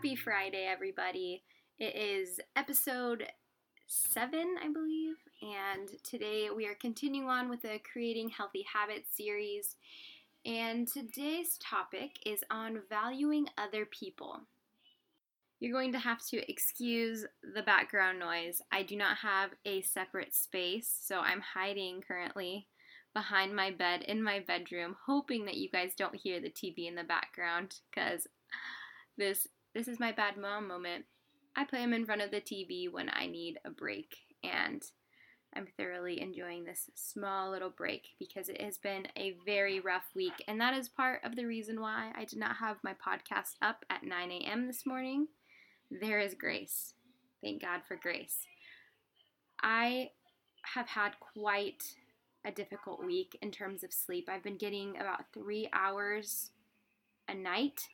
Happy 0.00 0.16
Friday, 0.16 0.66
everybody. 0.66 1.42
It 1.78 1.94
is 1.94 2.40
episode 2.56 3.26
seven, 3.86 4.54
I 4.64 4.72
believe, 4.72 5.16
and 5.42 5.90
today 6.02 6.48
we 6.48 6.66
are 6.66 6.74
continuing 6.74 7.28
on 7.28 7.50
with 7.50 7.60
the 7.60 7.78
Creating 7.92 8.30
Healthy 8.30 8.64
Habits 8.72 9.14
series. 9.14 9.76
And 10.46 10.88
today's 10.88 11.58
topic 11.58 12.12
is 12.24 12.42
on 12.50 12.80
valuing 12.88 13.48
other 13.58 13.84
people. 13.84 14.40
You're 15.58 15.78
going 15.78 15.92
to 15.92 15.98
have 15.98 16.26
to 16.28 16.50
excuse 16.50 17.26
the 17.54 17.60
background 17.60 18.18
noise. 18.18 18.62
I 18.72 18.84
do 18.84 18.96
not 18.96 19.18
have 19.18 19.50
a 19.66 19.82
separate 19.82 20.34
space, 20.34 20.90
so 20.98 21.18
I'm 21.18 21.42
hiding 21.42 22.00
currently 22.08 22.68
behind 23.12 23.54
my 23.54 23.70
bed 23.70 24.00
in 24.00 24.22
my 24.22 24.40
bedroom, 24.40 24.96
hoping 25.04 25.44
that 25.44 25.58
you 25.58 25.68
guys 25.68 25.92
don't 25.94 26.16
hear 26.16 26.40
the 26.40 26.48
TV 26.48 26.88
in 26.88 26.94
the 26.94 27.04
background 27.04 27.80
because 27.90 28.26
this 29.18 29.46
this 29.74 29.88
is 29.88 30.00
my 30.00 30.12
bad 30.12 30.36
mom 30.36 30.66
moment. 30.66 31.04
I 31.56 31.64
put 31.64 31.80
him 31.80 31.92
in 31.92 32.06
front 32.06 32.22
of 32.22 32.30
the 32.30 32.40
TV 32.40 32.90
when 32.90 33.10
I 33.12 33.26
need 33.26 33.58
a 33.64 33.70
break, 33.70 34.16
and 34.42 34.82
I'm 35.54 35.66
thoroughly 35.76 36.20
enjoying 36.20 36.64
this 36.64 36.90
small 36.94 37.50
little 37.50 37.70
break 37.70 38.08
because 38.18 38.48
it 38.48 38.60
has 38.60 38.78
been 38.78 39.06
a 39.16 39.36
very 39.44 39.80
rough 39.80 40.06
week, 40.14 40.44
and 40.46 40.60
that 40.60 40.74
is 40.74 40.88
part 40.88 41.22
of 41.24 41.36
the 41.36 41.44
reason 41.44 41.80
why 41.80 42.12
I 42.16 42.24
did 42.24 42.38
not 42.38 42.56
have 42.56 42.78
my 42.82 42.94
podcast 42.94 43.54
up 43.60 43.84
at 43.90 44.04
9 44.04 44.30
a.m. 44.30 44.66
this 44.66 44.86
morning. 44.86 45.28
There 45.90 46.20
is 46.20 46.34
grace. 46.34 46.94
Thank 47.42 47.62
God 47.62 47.80
for 47.86 47.96
grace. 47.96 48.46
I 49.62 50.10
have 50.74 50.88
had 50.88 51.12
quite 51.20 51.82
a 52.44 52.50
difficult 52.50 53.04
week 53.04 53.36
in 53.42 53.50
terms 53.50 53.82
of 53.82 53.92
sleep. 53.92 54.28
I've 54.30 54.42
been 54.42 54.56
getting 54.56 54.96
about 54.96 55.32
three 55.32 55.68
hours 55.72 56.50
a 57.28 57.34
night 57.34 57.88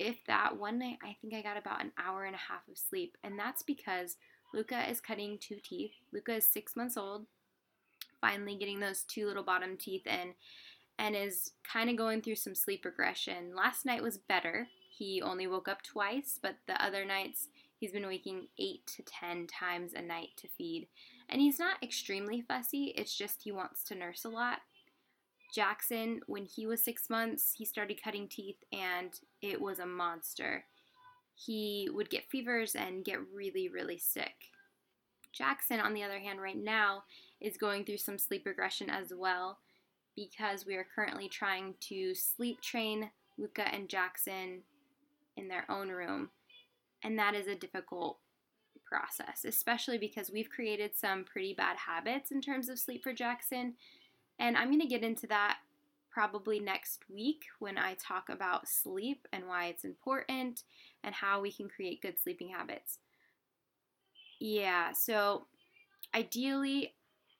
if 0.00 0.16
that, 0.26 0.58
one 0.58 0.78
night 0.78 0.98
I 1.04 1.16
think 1.20 1.34
I 1.34 1.42
got 1.42 1.58
about 1.58 1.82
an 1.82 1.92
hour 1.98 2.24
and 2.24 2.34
a 2.34 2.38
half 2.38 2.66
of 2.70 2.78
sleep. 2.78 3.16
And 3.22 3.38
that's 3.38 3.62
because 3.62 4.16
Luca 4.54 4.88
is 4.90 5.00
cutting 5.00 5.38
two 5.38 5.58
teeth. 5.62 5.92
Luca 6.12 6.36
is 6.36 6.46
six 6.46 6.74
months 6.74 6.96
old, 6.96 7.26
finally 8.20 8.56
getting 8.56 8.80
those 8.80 9.04
two 9.04 9.26
little 9.26 9.44
bottom 9.44 9.76
teeth 9.76 10.06
in, 10.06 10.34
and 10.98 11.14
is 11.14 11.52
kind 11.70 11.90
of 11.90 11.96
going 11.96 12.22
through 12.22 12.36
some 12.36 12.54
sleep 12.54 12.84
regression. 12.84 13.54
Last 13.54 13.84
night 13.84 14.02
was 14.02 14.18
better. 14.18 14.68
He 14.90 15.22
only 15.22 15.46
woke 15.46 15.68
up 15.68 15.82
twice, 15.82 16.38
but 16.42 16.56
the 16.66 16.82
other 16.82 17.04
nights 17.04 17.48
he's 17.78 17.92
been 17.92 18.06
waking 18.06 18.48
eight 18.58 18.86
to 18.86 19.02
ten 19.02 19.46
times 19.46 19.92
a 19.94 20.02
night 20.02 20.30
to 20.36 20.48
feed. 20.58 20.88
And 21.28 21.40
he's 21.40 21.58
not 21.58 21.82
extremely 21.82 22.42
fussy, 22.42 22.92
it's 22.96 23.16
just 23.16 23.42
he 23.42 23.52
wants 23.52 23.84
to 23.84 23.94
nurse 23.94 24.24
a 24.24 24.28
lot. 24.28 24.58
Jackson, 25.52 26.20
when 26.26 26.44
he 26.44 26.66
was 26.66 26.82
six 26.82 27.10
months, 27.10 27.54
he 27.56 27.64
started 27.64 28.02
cutting 28.02 28.28
teeth 28.28 28.62
and 28.72 29.18
it 29.42 29.60
was 29.60 29.78
a 29.78 29.86
monster. 29.86 30.64
He 31.34 31.88
would 31.92 32.10
get 32.10 32.30
fevers 32.30 32.74
and 32.74 33.04
get 33.04 33.18
really, 33.34 33.68
really 33.68 33.98
sick. 33.98 34.50
Jackson, 35.32 35.80
on 35.80 35.94
the 35.94 36.02
other 36.02 36.18
hand, 36.18 36.40
right 36.40 36.56
now 36.56 37.04
is 37.40 37.56
going 37.56 37.84
through 37.84 37.98
some 37.98 38.18
sleep 38.18 38.44
regression 38.46 38.90
as 38.90 39.12
well 39.14 39.58
because 40.16 40.66
we 40.66 40.74
are 40.74 40.86
currently 40.94 41.28
trying 41.28 41.74
to 41.80 42.14
sleep 42.14 42.60
train 42.60 43.10
Luca 43.38 43.72
and 43.72 43.88
Jackson 43.88 44.62
in 45.36 45.48
their 45.48 45.64
own 45.70 45.88
room. 45.88 46.30
And 47.02 47.18
that 47.18 47.34
is 47.34 47.46
a 47.46 47.54
difficult 47.54 48.18
process, 48.84 49.44
especially 49.44 49.98
because 49.98 50.30
we've 50.30 50.50
created 50.50 50.96
some 50.96 51.24
pretty 51.24 51.54
bad 51.54 51.76
habits 51.76 52.30
in 52.30 52.42
terms 52.42 52.68
of 52.68 52.78
sleep 52.78 53.02
for 53.02 53.12
Jackson 53.12 53.74
and 54.40 54.56
I'm 54.56 54.68
going 54.68 54.80
to 54.80 54.86
get 54.86 55.04
into 55.04 55.26
that 55.28 55.58
probably 56.10 56.58
next 56.58 57.04
week 57.08 57.44
when 57.60 57.78
I 57.78 57.94
talk 57.94 58.28
about 58.28 58.66
sleep 58.66 59.28
and 59.32 59.46
why 59.46 59.66
it's 59.66 59.84
important 59.84 60.64
and 61.04 61.14
how 61.14 61.40
we 61.40 61.52
can 61.52 61.68
create 61.68 62.02
good 62.02 62.18
sleeping 62.18 62.48
habits. 62.48 62.98
Yeah, 64.40 64.92
so 64.92 65.46
ideally, 66.14 66.94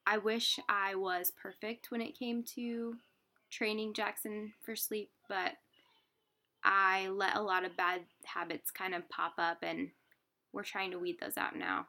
I 0.07 0.19
wish 0.19 0.61
I 0.69 0.95
was 0.95 1.33
perfect 1.43 1.91
when 1.91 2.01
it 2.01 2.19
came 2.19 2.45
to 2.55 2.97
training 3.51 3.95
Jackson 3.95 4.53
for 4.63 4.77
sleep, 4.77 5.11
but 5.29 5.53
I 6.63 7.09
let 7.09 7.37
a 7.37 7.43
lot 7.43 7.65
of 7.65 7.77
bad 7.77 8.03
habits 8.25 8.71
kind 8.71 8.95
of 8.95 9.09
pop 9.09 9.35
up 9.39 9.59
and 9.63 9.89
we're 10.53 10.63
trying 10.63 10.91
to 10.91 10.99
weed 10.99 11.17
those 11.21 11.39
out 11.39 11.57
now. 11.57 11.87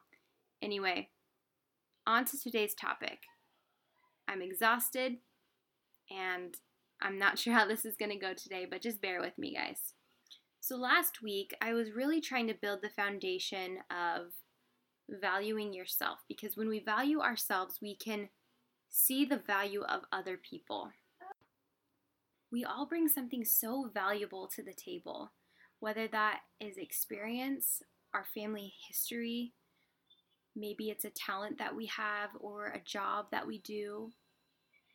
Anyway, 0.62 1.10
on 2.06 2.24
to 2.24 2.40
today's 2.40 2.74
topic. 2.74 3.20
I'm 4.32 4.42
exhausted 4.42 5.18
and 6.10 6.56
I'm 7.00 7.18
not 7.18 7.38
sure 7.38 7.52
how 7.52 7.66
this 7.66 7.84
is 7.84 7.96
going 7.96 8.10
to 8.10 8.16
go 8.16 8.34
today, 8.34 8.66
but 8.68 8.82
just 8.82 9.02
bear 9.02 9.20
with 9.20 9.36
me, 9.38 9.54
guys. 9.54 9.94
So, 10.60 10.76
last 10.76 11.22
week, 11.22 11.54
I 11.60 11.74
was 11.74 11.90
really 11.92 12.20
trying 12.20 12.46
to 12.46 12.54
build 12.54 12.80
the 12.82 12.90
foundation 12.90 13.78
of 13.90 14.28
valuing 15.20 15.72
yourself 15.74 16.20
because 16.28 16.56
when 16.56 16.68
we 16.68 16.78
value 16.78 17.20
ourselves, 17.20 17.80
we 17.82 17.96
can 17.96 18.28
see 18.88 19.24
the 19.24 19.42
value 19.44 19.82
of 19.82 20.02
other 20.12 20.36
people. 20.36 20.90
We 22.52 22.64
all 22.64 22.86
bring 22.86 23.08
something 23.08 23.44
so 23.44 23.90
valuable 23.92 24.46
to 24.54 24.62
the 24.62 24.74
table, 24.74 25.32
whether 25.80 26.06
that 26.08 26.40
is 26.60 26.76
experience, 26.76 27.82
our 28.14 28.26
family 28.34 28.74
history, 28.86 29.54
maybe 30.54 30.90
it's 30.90 31.04
a 31.04 31.10
talent 31.10 31.58
that 31.58 31.74
we 31.74 31.86
have 31.86 32.30
or 32.38 32.66
a 32.68 32.80
job 32.80 33.26
that 33.32 33.46
we 33.46 33.58
do. 33.58 34.12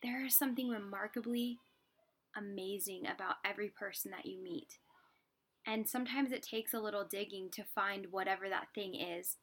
There 0.03 0.25
is 0.25 0.37
something 0.37 0.69
remarkably 0.69 1.59
amazing 2.35 3.07
about 3.07 3.35
every 3.43 3.69
person 3.69 4.11
that 4.11 4.25
you 4.25 4.41
meet. 4.41 4.77
And 5.65 5.87
sometimes 5.87 6.31
it 6.31 6.43
takes 6.43 6.73
a 6.73 6.79
little 6.79 7.03
digging 7.03 7.49
to 7.51 7.63
find 7.63 8.07
whatever 8.11 8.47
that 8.47 8.67
thing 8.73 8.95
is. 8.95 9.37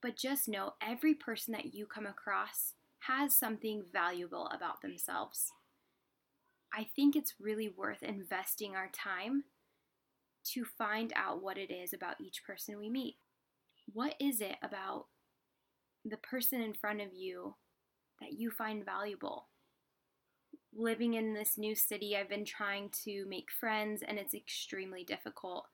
But 0.00 0.16
just 0.16 0.48
know 0.48 0.74
every 0.80 1.14
person 1.14 1.52
that 1.52 1.74
you 1.74 1.86
come 1.86 2.06
across 2.06 2.74
has 3.00 3.36
something 3.36 3.84
valuable 3.92 4.48
about 4.48 4.80
themselves. 4.80 5.52
I 6.72 6.86
think 6.96 7.14
it's 7.14 7.34
really 7.40 7.68
worth 7.68 8.02
investing 8.02 8.74
our 8.74 8.90
time 8.92 9.44
to 10.52 10.64
find 10.64 11.12
out 11.14 11.42
what 11.42 11.58
it 11.58 11.70
is 11.70 11.92
about 11.92 12.20
each 12.20 12.42
person 12.44 12.78
we 12.78 12.88
meet. 12.88 13.16
What 13.92 14.14
is 14.20 14.40
it 14.40 14.56
about 14.62 15.06
the 16.04 16.16
person 16.16 16.60
in 16.60 16.74
front 16.74 17.00
of 17.00 17.12
you 17.12 17.54
that 18.20 18.32
you 18.32 18.50
find 18.50 18.84
valuable. 18.84 19.46
Living 20.78 21.14
in 21.14 21.34
this 21.34 21.58
new 21.58 21.74
city, 21.74 22.16
I've 22.16 22.28
been 22.28 22.44
trying 22.44 22.90
to 23.04 23.26
make 23.26 23.50
friends, 23.50 24.02
and 24.06 24.16
it's 24.16 24.32
extremely 24.32 25.02
difficult 25.02 25.66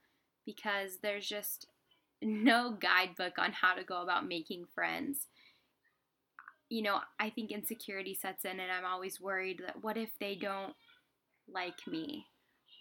because 0.47 0.99
there's 1.03 1.27
just 1.27 1.67
no 2.23 2.73
guidebook 2.73 3.39
on 3.39 3.53
how 3.53 3.75
to 3.75 3.85
go 3.85 4.01
about 4.01 4.27
making 4.27 4.65
friends. 4.75 5.27
You 6.71 6.83
know, 6.83 7.01
I 7.21 7.29
think 7.29 7.51
insecurity 7.51 8.15
sets 8.15 8.47
in, 8.47 8.59
and 8.59 8.73
I'm 8.73 8.91
always 8.91 9.21
worried 9.21 9.61
that 9.67 9.85
what 9.85 9.99
if 9.99 10.09
they 10.19 10.35
don't 10.35 10.75
like 11.53 11.87
me? 11.87 12.25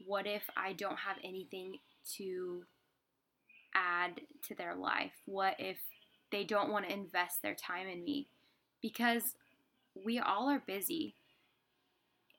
What 0.06 0.25
if 0.25 0.44
I 0.56 0.72
don't 0.72 1.00
have 1.00 1.17
anything 1.25 1.79
to 2.16 2.63
add 3.75 4.22
to 4.47 4.56
their 4.56 4.75
life? 4.75 5.12
What 5.25 5.56
if 5.59 5.78
they 6.31 6.44
don't 6.44 6.72
want 6.72 6.88
to 6.88 6.94
invest 6.94 7.41
their 7.41 7.53
time 7.53 7.88
in 7.88 8.03
me 8.03 8.28
because 8.81 9.35
we 9.94 10.19
all 10.19 10.50
are 10.50 10.63
busy. 10.66 11.16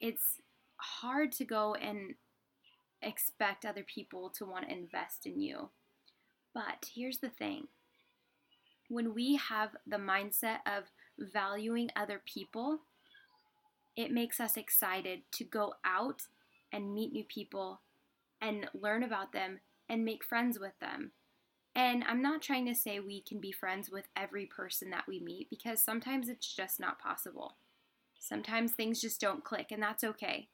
It's 0.05 0.43
hard 0.77 1.33
to 1.33 1.47
go 1.47 1.73
and 1.77 2.17
expect 3.01 3.65
other 3.65 3.83
people 3.83 4.29
to 4.37 4.45
want 4.45 4.67
to 4.67 4.71
invest 4.71 5.25
in 5.25 5.41
you. 5.41 5.71
But 6.53 6.91
here's 6.95 7.21
the 7.21 7.31
thing 7.31 7.69
when 8.91 9.15
we 9.15 9.37
have 9.37 9.71
the 9.87 9.97
mindset 9.97 10.59
of 10.67 10.91
valuing 11.19 11.89
other 11.97 12.21
people, 12.27 12.81
it 13.97 14.11
makes 14.11 14.41
us 14.41 14.59
excited 14.59 15.23
to 15.33 15.45
go 15.45 15.73
out 15.87 16.27
and 16.71 16.93
meet 16.93 17.15
new 17.15 17.25
people 17.25 17.81
and 18.43 18.69
learn 18.75 19.03
about 19.03 19.33
them 19.33 19.61
and 19.89 20.05
make 20.05 20.23
friends 20.23 20.61
with 20.61 20.79
them. 20.83 21.13
And 21.75 22.05
I'm 22.07 22.21
not 22.21 22.43
trying 22.43 22.67
to 22.67 22.75
say 22.75 23.01
we 23.01 23.23
can 23.23 23.41
be 23.41 23.53
friends 23.53 23.89
with 23.91 24.05
every 24.15 24.45
person 24.45 24.91
that 24.91 25.05
we 25.09 25.19
meet 25.19 25.49
because 25.49 25.83
sometimes 25.83 26.29
it's 26.29 26.55
just 26.55 26.79
not 26.79 27.01
possible. 27.01 27.57
Sometimes 28.27 28.73
things 28.73 29.01
just 29.01 29.21
don't 29.21 29.45
click, 29.45 29.69
and 29.71 29.83
that's 29.83 30.05
okay. 30.05 30.49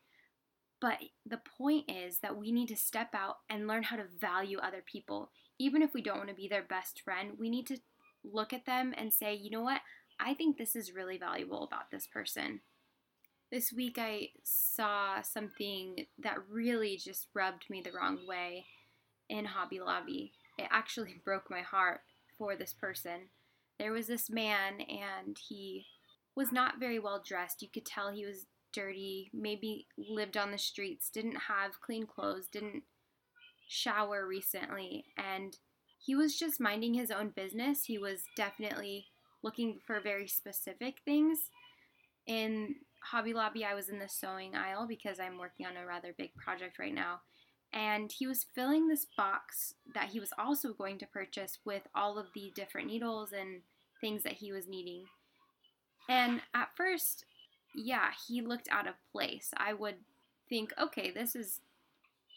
But 0.80 0.98
the 1.26 1.40
point 1.58 1.90
is 1.90 2.20
that 2.20 2.36
we 2.36 2.52
need 2.52 2.68
to 2.68 2.76
step 2.76 3.14
out 3.14 3.36
and 3.48 3.66
learn 3.66 3.84
how 3.84 3.96
to 3.96 4.04
value 4.18 4.58
other 4.58 4.82
people. 4.84 5.30
Even 5.58 5.82
if 5.82 5.92
we 5.92 6.02
don't 6.02 6.16
want 6.16 6.30
to 6.30 6.34
be 6.34 6.48
their 6.48 6.62
best 6.62 7.02
friend, 7.02 7.32
we 7.38 7.50
need 7.50 7.66
to 7.66 7.78
look 8.24 8.52
at 8.52 8.66
them 8.66 8.94
and 8.96 9.12
say, 9.12 9.34
you 9.34 9.50
know 9.50 9.62
what? 9.62 9.82
I 10.18 10.34
think 10.34 10.56
this 10.56 10.74
is 10.74 10.94
really 10.94 11.18
valuable 11.18 11.64
about 11.64 11.90
this 11.90 12.06
person. 12.06 12.60
This 13.50 13.72
week 13.72 13.96
I 13.98 14.28
saw 14.42 15.22
something 15.22 16.06
that 16.18 16.36
really 16.48 16.96
just 16.96 17.26
rubbed 17.34 17.68
me 17.68 17.82
the 17.82 17.92
wrong 17.92 18.26
way 18.26 18.66
in 19.28 19.44
Hobby 19.44 19.80
Lobby 19.80 20.32
it 20.60 20.68
actually 20.70 21.20
broke 21.24 21.50
my 21.50 21.62
heart 21.62 22.00
for 22.38 22.56
this 22.56 22.72
person. 22.72 23.28
There 23.78 23.92
was 23.92 24.06
this 24.06 24.28
man, 24.28 24.80
and 24.80 25.38
he 25.48 25.86
was 26.40 26.52
not 26.52 26.80
very 26.80 26.98
well 26.98 27.22
dressed. 27.24 27.60
You 27.60 27.68
could 27.68 27.84
tell 27.84 28.10
he 28.10 28.24
was 28.24 28.46
dirty, 28.72 29.30
maybe 29.34 29.86
lived 29.98 30.38
on 30.38 30.50
the 30.50 30.58
streets, 30.58 31.10
didn't 31.10 31.36
have 31.48 31.80
clean 31.82 32.06
clothes, 32.06 32.48
didn't 32.50 32.84
shower 33.68 34.26
recently 34.26 35.04
and 35.16 35.58
he 35.98 36.14
was 36.14 36.38
just 36.38 36.60
minding 36.60 36.94
his 36.94 37.10
own 37.10 37.28
business. 37.28 37.84
He 37.84 37.98
was 37.98 38.22
definitely 38.34 39.08
looking 39.42 39.80
for 39.86 40.00
very 40.00 40.26
specific 40.26 40.96
things. 41.04 41.50
In 42.26 42.76
Hobby 43.02 43.34
Lobby, 43.34 43.64
I 43.64 43.74
was 43.74 43.90
in 43.90 43.98
the 43.98 44.08
sewing 44.08 44.56
aisle 44.56 44.86
because 44.88 45.20
I'm 45.20 45.38
working 45.38 45.66
on 45.66 45.76
a 45.76 45.86
rather 45.86 46.14
big 46.16 46.34
project 46.36 46.78
right 46.78 46.94
now. 46.94 47.20
And 47.72 48.10
he 48.10 48.26
was 48.26 48.46
filling 48.54 48.88
this 48.88 49.06
box 49.14 49.74
that 49.94 50.08
he 50.08 50.20
was 50.20 50.32
also 50.38 50.72
going 50.72 50.98
to 50.98 51.06
purchase 51.06 51.58
with 51.66 51.82
all 51.94 52.18
of 52.18 52.28
the 52.34 52.50
different 52.54 52.86
needles 52.86 53.30
and 53.38 53.60
things 54.00 54.22
that 54.22 54.34
he 54.34 54.52
was 54.52 54.66
needing. 54.66 55.04
And 56.10 56.40
at 56.52 56.70
first, 56.76 57.24
yeah, 57.72 58.10
he 58.26 58.42
looked 58.42 58.68
out 58.68 58.88
of 58.88 58.94
place. 59.12 59.50
I 59.56 59.72
would 59.74 59.94
think, 60.48 60.72
okay, 60.76 61.12
this 61.12 61.36
is 61.36 61.60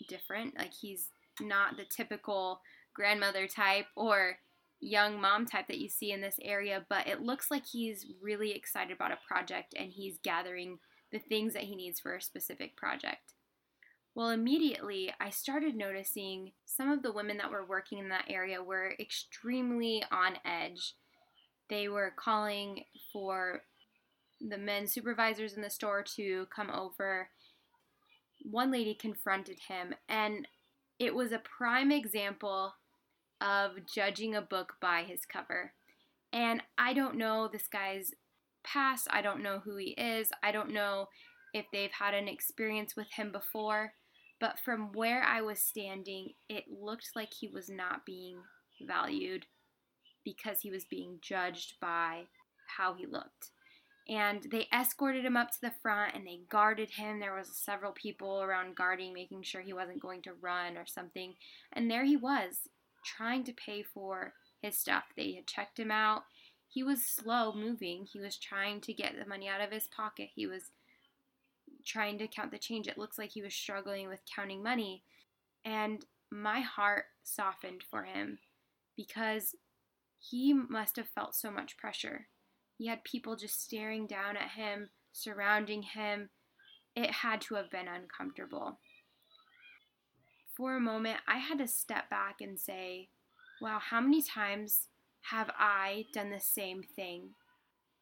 different. 0.08 0.56
Like 0.56 0.74
he's 0.74 1.10
not 1.42 1.76
the 1.76 1.86
typical 1.86 2.62
grandmother 2.94 3.48
type 3.48 3.88
or 3.96 4.38
young 4.80 5.20
mom 5.20 5.48
type 5.48 5.66
that 5.68 5.80
you 5.80 5.90
see 5.90 6.12
in 6.12 6.22
this 6.22 6.38
area, 6.44 6.86
but 6.88 7.08
it 7.08 7.22
looks 7.22 7.50
like 7.50 7.66
he's 7.66 8.06
really 8.22 8.52
excited 8.52 8.96
about 8.96 9.12
a 9.12 9.18
project 9.28 9.74
and 9.76 9.92
he's 9.92 10.20
gathering 10.24 10.78
the 11.12 11.18
things 11.18 11.54
that 11.54 11.64
he 11.64 11.76
needs 11.76 12.00
for 12.00 12.16
a 12.16 12.22
specific 12.22 12.78
project. 12.78 13.34
Well, 14.14 14.30
immediately 14.30 15.12
I 15.20 15.32
started 15.32 15.76
noticing 15.76 16.52
some 16.66 16.92
of 16.92 17.02
the 17.02 17.12
women 17.12 17.38
that 17.38 17.50
were 17.50 17.66
working 17.66 17.98
in 17.98 18.10
that 18.10 18.26
area 18.30 18.62
were 18.62 18.94
extremely 19.00 20.04
on 20.12 20.34
edge. 20.46 20.94
They 21.74 21.88
were 21.88 22.14
calling 22.16 22.84
for 23.12 23.64
the 24.40 24.60
men 24.60 24.86
supervisors 24.86 25.54
in 25.54 25.64
the 25.64 25.72
store 25.72 26.04
to 26.16 26.46
come 26.56 26.70
over. 26.70 27.30
One 28.44 28.70
lady 28.72 28.94
confronted 28.94 29.58
him, 29.68 29.96
and 30.08 30.48
it 31.00 31.16
was 31.16 31.32
a 31.32 31.40
prime 31.40 31.92
example 31.92 32.76
of 33.42 33.72
judging 33.92 34.36
a 34.36 34.42
book 34.42 34.74
by 34.80 35.02
his 35.02 35.26
cover. 35.26 35.74
And 36.32 36.62
I 36.78 36.94
don't 36.94 37.18
know 37.18 37.48
this 37.48 37.68
guy's 37.68 38.12
past. 38.64 39.08
I 39.10 39.24
don't 39.24 39.42
know 39.42 39.60
who 39.66 39.78
he 39.78 39.96
is. 39.98 40.30
I 40.44 40.52
don't 40.52 40.74
know 40.74 41.08
if 41.56 41.66
they've 41.74 41.92
had 41.92 42.14
an 42.14 42.28
experience 42.28 42.96
with 42.96 43.08
him 43.16 43.32
before. 43.32 43.94
But 44.40 44.60
from 44.64 44.92
where 44.92 45.24
I 45.24 45.42
was 45.42 45.60
standing, 45.60 46.34
it 46.48 46.66
looked 46.70 47.10
like 47.16 47.34
he 47.34 47.48
was 47.48 47.68
not 47.68 48.06
being 48.06 48.44
valued 48.80 49.48
because 50.24 50.62
he 50.62 50.72
was 50.72 50.86
being 50.86 51.20
judged 51.22 51.74
by 51.82 52.24
how 52.78 52.94
he 52.94 53.06
looked. 53.06 53.52
And 54.10 54.46
they 54.52 54.68
escorted 54.74 55.24
him 55.24 55.38
up 55.38 55.52
to 55.52 55.62
the 55.62 55.74
front 55.82 56.14
and 56.14 56.28
they 56.28 56.42
guarded 56.50 56.92
him. 56.92 57.20
There 57.20 57.36
was 57.36 57.56
several 57.56 57.94
people 57.94 58.42
around 58.42 58.76
guarding, 58.76 59.14
making 59.14 59.44
sure 59.44 59.62
he 59.62 59.72
wasn't 59.72 60.02
going 60.02 60.22
to 60.24 60.34
run 60.42 60.78
or 60.78 60.86
something. 60.86 61.36
And 61.72 61.90
there 61.90 62.04
he 62.04 62.18
was 62.18 62.68
trying 63.06 63.46
to 63.46 63.54
pay 63.54 63.82
for 63.82 64.34
his 64.62 64.78
stuff. 64.78 65.04
They 65.16 65.34
had 65.34 65.48
checked 65.48 65.80
him 65.80 65.92
out. 65.92 66.24
He 66.68 66.84
was 66.84 67.06
slow 67.06 67.54
moving. 67.54 68.06
He 68.12 68.20
was 68.20 68.38
trying 68.38 68.82
to 68.82 68.94
get 68.94 69.14
the 69.18 69.28
money 69.28 69.48
out 69.48 69.62
of 69.62 69.72
his 69.72 69.88
pocket. 69.88 70.30
He 70.36 70.48
was 70.48 70.72
trying 71.86 72.18
to 72.18 72.28
count 72.28 72.52
the 72.52 72.58
change. 72.58 72.88
It 72.88 72.98
looks 72.98 73.18
like 73.18 73.32
he 73.32 73.42
was 73.42 73.54
struggling 73.54 74.10
with 74.10 74.20
counting 74.36 74.64
money. 74.64 75.04
And 75.64 76.06
my 76.32 76.62
heart 76.62 77.06
softened 77.24 77.84
for 77.90 78.04
him 78.04 78.40
because 78.98 79.56
he 80.30 80.54
must 80.54 80.96
have 80.96 81.10
felt 81.10 81.36
so 81.36 81.52
much 81.52 81.78
pressure. 81.78 82.28
He 82.78 82.88
had 82.88 83.04
people 83.04 83.36
just 83.36 83.62
staring 83.62 84.08
down 84.08 84.38
at 84.38 84.52
him, 84.52 84.90
surrounding 85.12 85.84
him. 85.84 86.30
It 86.96 87.12
had 87.12 87.42
to 87.42 87.56
have 87.56 87.70
been 87.70 87.88
uncomfortable 87.88 88.80
for 90.56 90.76
a 90.76 90.82
moment, 90.82 91.18
I 91.28 91.38
had 91.38 91.58
to 91.60 91.68
step 91.68 92.10
back 92.10 92.38
and 92.42 92.60
say, 92.60 93.10
wow, 93.62 93.80
how 93.80 94.02
many 94.02 94.22
times 94.22 94.88
have 95.32 95.50
I 95.58 96.06
done 96.14 96.30
the 96.30 96.40
same 96.40 96.84
thing? 96.84 97.30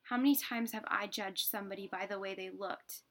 How 0.04 0.18
many 0.18 0.36
times 0.36 0.74
have 0.74 0.84
I 0.88 1.08
judged 1.08 1.48
somebody 1.50 1.88
by 1.90 2.06
the 2.06 2.20
way 2.20 2.36
they 2.36 2.50
looked 2.50 3.04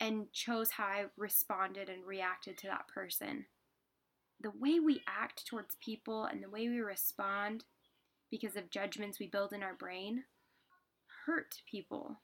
and 0.00 0.32
chose 0.32 0.72
how 0.72 0.84
I 0.84 1.04
responded 1.16 1.88
and 1.88 2.04
reacted 2.04 2.58
to 2.58 2.66
that 2.68 2.88
person? 2.88 3.46
The 4.40 4.50
way 4.50 4.80
we 4.80 5.02
act 5.06 5.46
towards 5.46 5.76
people 5.84 6.24
and 6.24 6.42
the 6.42 6.50
way 6.50 6.68
we 6.68 6.80
respond 6.80 7.64
because 8.30 8.56
of 8.56 8.70
judgments 8.70 9.18
we 9.18 9.26
build 9.26 9.52
in 9.52 9.62
our 9.62 9.74
brain 9.74 10.24
hurt 11.26 11.56
people. 11.70 12.20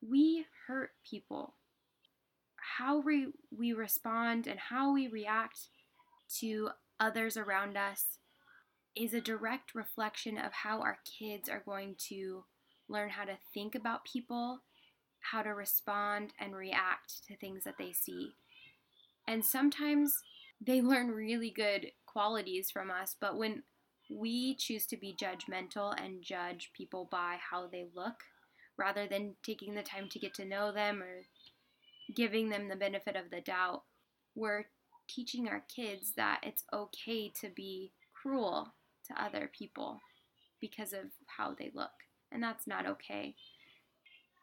We 0.00 0.46
hurt 0.66 0.90
people 1.08 1.54
how 2.78 3.00
we, 3.00 3.28
we 3.56 3.72
respond 3.72 4.46
and 4.46 4.58
how 4.58 4.92
we 4.92 5.08
react 5.08 5.68
to 6.40 6.70
others 7.00 7.36
around 7.36 7.76
us 7.76 8.18
is 8.94 9.14
a 9.14 9.20
direct 9.20 9.74
reflection 9.74 10.38
of 10.38 10.52
how 10.52 10.80
our 10.80 10.98
kids 11.18 11.48
are 11.48 11.62
going 11.64 11.96
to 12.08 12.44
learn 12.88 13.10
how 13.10 13.24
to 13.24 13.38
think 13.54 13.74
about 13.74 14.04
people, 14.04 14.60
how 15.20 15.42
to 15.42 15.50
respond 15.50 16.32
and 16.38 16.54
react 16.54 17.26
to 17.26 17.36
things 17.36 17.64
that 17.64 17.78
they 17.78 17.92
see. 17.92 18.32
And 19.26 19.44
sometimes 19.44 20.14
they 20.60 20.80
learn 20.80 21.08
really 21.08 21.50
good 21.50 21.92
qualities 22.06 22.70
from 22.70 22.90
us, 22.90 23.16
but 23.20 23.36
when 23.36 23.62
we 24.14 24.54
choose 24.54 24.86
to 24.86 24.96
be 24.96 25.16
judgmental 25.20 25.94
and 26.02 26.22
judge 26.22 26.70
people 26.76 27.08
by 27.10 27.36
how 27.50 27.66
they 27.66 27.86
look 27.94 28.24
rather 28.76 29.06
than 29.06 29.34
taking 29.42 29.74
the 29.74 29.82
time 29.82 30.08
to 30.08 30.18
get 30.18 30.34
to 30.34 30.44
know 30.44 30.72
them 30.72 31.02
or 31.02 31.22
giving 32.14 32.48
them 32.48 32.68
the 32.68 32.76
benefit 32.76 33.16
of 33.16 33.30
the 33.30 33.40
doubt. 33.40 33.82
We're 34.34 34.64
teaching 35.08 35.48
our 35.48 35.64
kids 35.74 36.12
that 36.16 36.40
it's 36.42 36.64
okay 36.72 37.30
to 37.40 37.48
be 37.48 37.92
cruel 38.12 38.72
to 39.08 39.22
other 39.22 39.50
people 39.56 40.00
because 40.60 40.92
of 40.92 41.06
how 41.26 41.54
they 41.54 41.70
look, 41.74 41.90
and 42.30 42.42
that's 42.42 42.66
not 42.66 42.86
okay. 42.86 43.34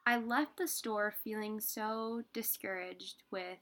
I 0.05 0.17
left 0.17 0.57
the 0.57 0.67
store 0.67 1.13
feeling 1.23 1.59
so 1.59 2.23
discouraged 2.33 3.23
with 3.31 3.59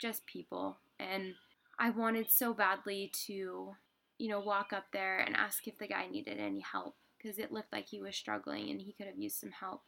just 0.00 0.26
people, 0.26 0.78
and 0.98 1.34
I 1.78 1.90
wanted 1.90 2.30
so 2.30 2.54
badly 2.54 3.10
to, 3.26 3.74
you 4.18 4.28
know, 4.28 4.40
walk 4.40 4.72
up 4.72 4.86
there 4.92 5.18
and 5.18 5.36
ask 5.36 5.66
if 5.66 5.78
the 5.78 5.86
guy 5.86 6.06
needed 6.06 6.38
any 6.38 6.60
help 6.60 6.96
because 7.16 7.38
it 7.38 7.52
looked 7.52 7.72
like 7.72 7.86
he 7.86 8.00
was 8.00 8.16
struggling 8.16 8.70
and 8.70 8.80
he 8.80 8.92
could 8.92 9.06
have 9.06 9.18
used 9.18 9.38
some 9.38 9.50
help 9.50 9.82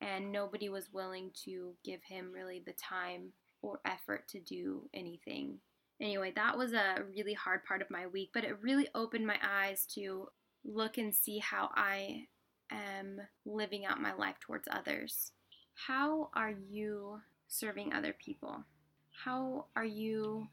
and 0.00 0.32
nobody 0.32 0.68
was 0.68 0.92
willing 0.92 1.30
to 1.44 1.74
give 1.84 2.02
him 2.02 2.32
really 2.32 2.62
the 2.64 2.72
time 2.72 3.32
or 3.62 3.80
effort 3.84 4.26
to 4.28 4.40
do 4.40 4.88
anything. 4.92 5.58
Anyway, 6.00 6.32
that 6.34 6.58
was 6.58 6.72
a 6.72 7.04
really 7.14 7.34
hard 7.34 7.64
part 7.64 7.80
of 7.80 7.90
my 7.90 8.06
week, 8.06 8.30
but 8.34 8.44
it 8.44 8.60
really 8.60 8.88
opened 8.94 9.26
my 9.26 9.36
eyes 9.42 9.86
to 9.86 10.28
look 10.64 10.98
and 10.98 11.14
see 11.14 11.38
how 11.38 11.70
I 11.74 12.26
am 12.70 13.20
living 13.46 13.86
out 13.86 14.00
my 14.00 14.12
life 14.14 14.36
towards 14.40 14.66
others. 14.70 15.30
How 15.86 16.30
are 16.34 16.52
you 16.68 17.20
serving 17.46 17.92
other 17.92 18.14
people? 18.18 18.64
How 19.24 19.66
are 19.76 19.84
you 19.84 20.48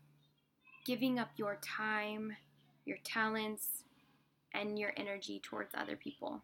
giving 0.86 1.18
up 1.18 1.30
your 1.38 1.60
time, 1.64 2.36
your 2.86 2.98
talents, 3.04 3.84
and 4.54 4.80
your 4.80 4.94
energy 4.98 5.40
towards 5.44 5.74
other 5.76 5.96
people? 5.96 6.42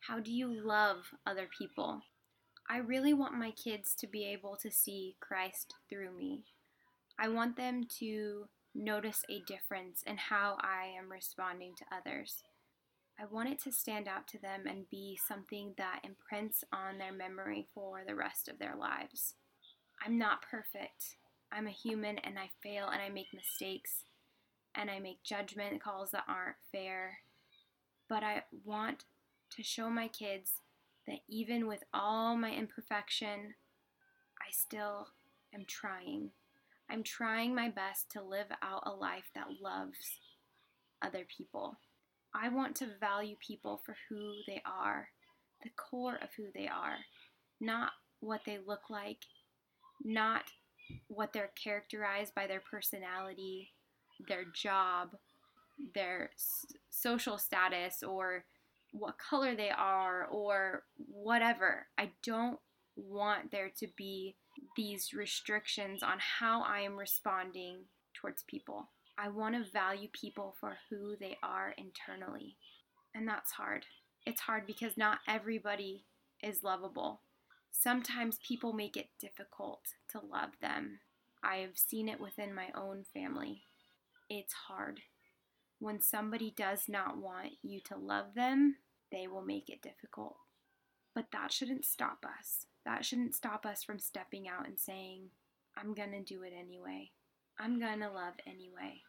How 0.00 0.20
do 0.20 0.32
you 0.32 0.52
love 0.52 1.14
other 1.26 1.48
people? 1.56 2.02
I 2.68 2.78
really 2.78 3.12
want 3.12 3.34
my 3.34 3.50
kids 3.50 3.94
to 3.96 4.06
be 4.06 4.24
able 4.24 4.56
to 4.56 4.70
see 4.70 5.16
Christ 5.20 5.74
through 5.88 6.16
me. 6.16 6.44
I 7.18 7.28
want 7.28 7.56
them 7.56 7.84
to 7.98 8.48
notice 8.74 9.22
a 9.28 9.40
difference 9.46 10.02
in 10.06 10.16
how 10.16 10.56
I 10.60 10.86
am 10.98 11.10
responding 11.10 11.74
to 11.76 11.84
others. 11.94 12.42
I 13.20 13.26
want 13.26 13.50
it 13.50 13.62
to 13.64 13.72
stand 13.72 14.08
out 14.08 14.26
to 14.28 14.38
them 14.40 14.62
and 14.66 14.88
be 14.90 15.18
something 15.28 15.74
that 15.76 16.00
imprints 16.02 16.64
on 16.72 16.98
their 16.98 17.12
memory 17.12 17.66
for 17.74 18.02
the 18.06 18.14
rest 18.14 18.48
of 18.48 18.58
their 18.58 18.74
lives. 18.74 19.34
I'm 20.04 20.18
not 20.18 20.42
perfect. 20.42 21.16
I'm 21.52 21.66
a 21.66 21.70
human 21.70 22.18
and 22.18 22.38
I 22.38 22.50
fail 22.62 22.88
and 22.88 23.02
I 23.02 23.10
make 23.10 23.34
mistakes 23.34 24.04
and 24.76 24.90
I 24.90 24.98
make 24.98 25.22
judgment 25.22 25.82
calls 25.82 26.10
that 26.10 26.24
aren't 26.28 26.56
fair. 26.70 27.18
But 28.08 28.22
I 28.22 28.42
want 28.64 29.04
to 29.56 29.62
show 29.62 29.90
my 29.90 30.08
kids 30.08 30.52
that 31.06 31.18
even 31.28 31.66
with 31.66 31.82
all 31.92 32.36
my 32.36 32.52
imperfection, 32.52 33.54
I 34.40 34.50
still 34.50 35.08
am 35.54 35.64
trying. 35.66 36.30
I'm 36.90 37.02
trying 37.02 37.54
my 37.54 37.68
best 37.68 38.10
to 38.12 38.22
live 38.22 38.48
out 38.62 38.82
a 38.86 38.92
life 38.92 39.30
that 39.34 39.46
loves 39.62 40.18
other 41.00 41.24
people. 41.36 41.76
I 42.34 42.48
want 42.48 42.76
to 42.76 42.98
value 43.00 43.36
people 43.46 43.80
for 43.84 43.96
who 44.08 44.32
they 44.46 44.62
are, 44.64 45.08
the 45.62 45.70
core 45.76 46.18
of 46.22 46.30
who 46.36 46.44
they 46.54 46.66
are, 46.66 46.96
not 47.60 47.92
what 48.20 48.42
they 48.46 48.58
look 48.66 48.88
like, 48.88 49.18
not 50.02 50.44
what 51.08 51.32
they're 51.32 51.52
characterized 51.62 52.34
by 52.34 52.46
their 52.46 52.62
personality, 52.70 53.70
their 54.28 54.44
job, 54.44 55.10
their 55.94 56.30
social 56.90 57.38
status, 57.38 58.02
or 58.02 58.44
what 58.92 59.18
color 59.18 59.54
they 59.54 59.70
are 59.70 60.26
or 60.26 60.84
whatever. 60.96 61.86
I 61.98 62.10
don't 62.22 62.58
want 62.96 63.50
there 63.50 63.70
to 63.78 63.88
be 63.96 64.36
these 64.76 65.12
restrictions 65.14 66.02
on 66.02 66.18
how 66.18 66.62
I 66.62 66.80
am 66.80 66.98
responding 66.98 67.84
towards 68.14 68.42
people. 68.42 68.90
I 69.18 69.28
want 69.28 69.54
to 69.54 69.70
value 69.70 70.08
people 70.12 70.54
for 70.60 70.76
who 70.88 71.16
they 71.18 71.38
are 71.42 71.74
internally. 71.76 72.56
And 73.14 73.26
that's 73.26 73.52
hard. 73.52 73.86
It's 74.26 74.42
hard 74.42 74.66
because 74.66 74.96
not 74.96 75.20
everybody 75.26 76.04
is 76.42 76.62
lovable. 76.62 77.20
Sometimes 77.70 78.38
people 78.46 78.72
make 78.72 78.96
it 78.96 79.08
difficult 79.18 79.80
to 80.10 80.20
love 80.20 80.50
them. 80.60 81.00
I've 81.42 81.76
seen 81.76 82.08
it 82.08 82.20
within 82.20 82.54
my 82.54 82.68
own 82.74 83.04
family. 83.12 83.62
It's 84.34 84.54
hard. 84.66 85.00
When 85.78 86.00
somebody 86.00 86.54
does 86.56 86.84
not 86.88 87.18
want 87.18 87.50
you 87.62 87.82
to 87.82 87.98
love 87.98 88.34
them, 88.34 88.76
they 89.10 89.26
will 89.26 89.42
make 89.42 89.68
it 89.68 89.82
difficult. 89.82 90.36
But 91.14 91.26
that 91.32 91.52
shouldn't 91.52 91.84
stop 91.84 92.24
us. 92.24 92.64
That 92.86 93.04
shouldn't 93.04 93.34
stop 93.34 93.66
us 93.66 93.84
from 93.84 93.98
stepping 93.98 94.48
out 94.48 94.66
and 94.66 94.80
saying, 94.80 95.24
I'm 95.76 95.92
going 95.92 96.12
to 96.12 96.22
do 96.22 96.44
it 96.44 96.54
anyway. 96.58 97.10
I'm 97.60 97.78
going 97.78 98.00
to 98.00 98.08
love 98.08 98.32
anyway. 98.46 99.02